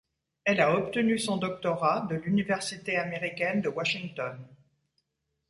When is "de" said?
2.09-2.15, 3.61-3.69